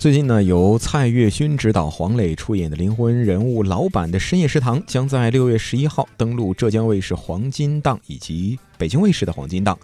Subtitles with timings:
[0.00, 9.78] 最近呢，由蔡岳勋执导、黄磊出演的灵魂人物老板的深夜食堂，将在六月十一号登陆浙江卫视黄金档以及北京卫视的黄金档。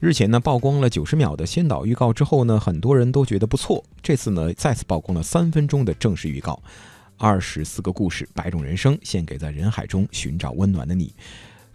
[0.00, 3.84] 日前呢，曝光了九十秒的先导预告之后呢，很多人都觉得不错。
[4.02, 6.58] 这次呢，再次曝光了三分钟的正式预告，
[7.18, 11.12] 二十四个故事，百种人生，献给在人海中寻找温暖的你。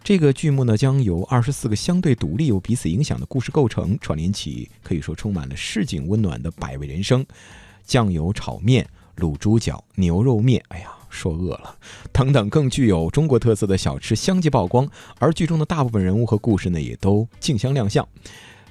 [0.02, 7.24] 这个剧目呢，将由二十四个相对独立又彼此影响的故事构成，串联起可以说充满了市井温暖的百味人生。
[7.84, 11.76] 酱油炒面、卤猪脚、牛肉面，哎呀，说饿了，
[12.12, 14.88] 等等，更具有中国特色的小吃相继曝光，
[15.18, 18.06] 而剧中的大部分人物和故事呢，也都竞相亮相。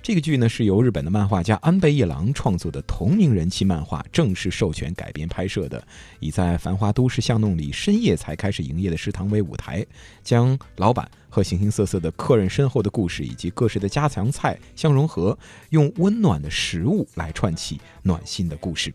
[0.04, 5.82] 这个剧呢，是由日本的漫画家安倍一郎创作的同名人气漫画正式授权改编拍摄的，
[6.20, 9.86] 以在繁华都市巷弄里深夜才开始营业的食堂为舞台，
[10.22, 15.38] 将老板和形形色色的客人身后的故事以及各式的家常菜相融合，
[15.70, 18.94] 用温暖的食物来串起暖心的故事。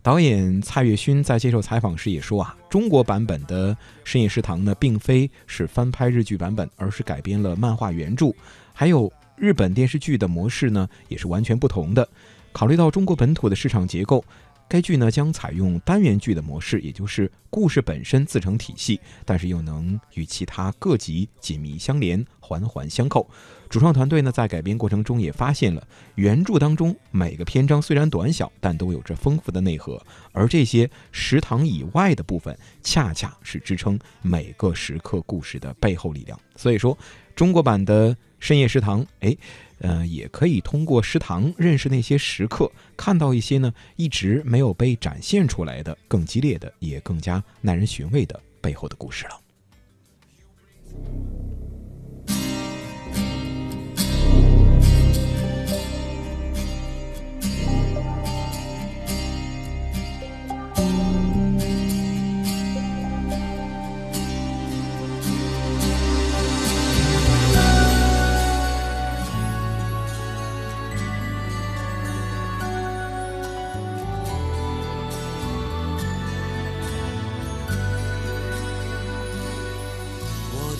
[0.00, 3.74] 导演蔡岳勋在接受采访时也说啊，中国版本的
[4.04, 8.32] 《深夜食堂》呢，并非是翻拍日剧版本，而是改编了漫画原著，
[8.72, 9.12] 还有。
[9.36, 12.08] 日本电视剧的模式呢，也是完全不同的。
[12.52, 14.24] 考虑到中国本土的市场结构，
[14.66, 23.28] 该剧呢将采用单元剧的模式，也就是故事本身自成体系，但是又能与其他各级紧密相连，环环相扣。
[23.68, 30.00] 主创团队呢在改编过程中也发现了，原著当中每个篇章虽然短小，但都有着丰富的内核，
[30.32, 36.40] 而这些食堂以外的部分，恰恰是支撑每个时刻故事的背后力量。
[36.54, 36.96] 所以说，
[37.34, 38.16] 中国版的。
[38.46, 39.36] 深夜食堂，哎，
[39.80, 49.45] 呃，也可以通过食堂认识那些食客，看到一些呢一直没有被展现出来的更激烈的，也更加耐人寻味的背后的故事了。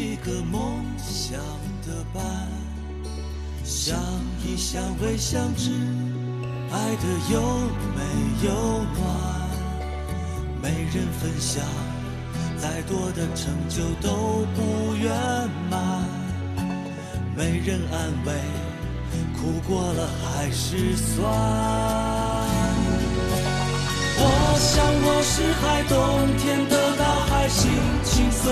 [0.00, 1.38] 一个梦想
[1.86, 2.24] 的伴，
[3.62, 3.98] 相
[4.42, 5.72] 依相偎相知，
[6.72, 7.42] 爱的有
[7.94, 8.00] 没
[8.46, 8.48] 有
[8.96, 9.04] 暖？
[10.62, 11.62] 没人分享，
[12.56, 15.12] 再多的成就都不圆
[15.70, 16.08] 满。
[17.36, 18.32] 没人安慰，
[19.36, 21.30] 苦过了还是酸。
[24.22, 24.24] 我
[24.58, 26.19] 想我是海，冬，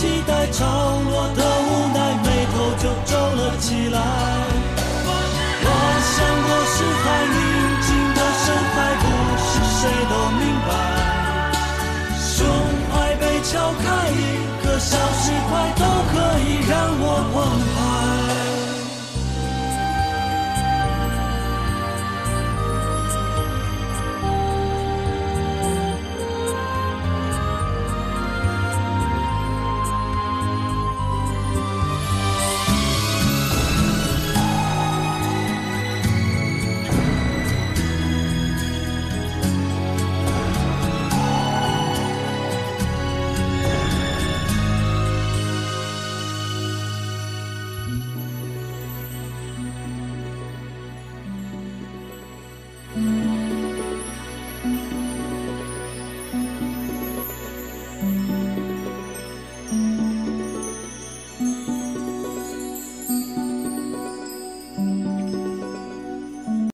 [0.00, 0.64] 期待，潮
[1.10, 1.49] 落的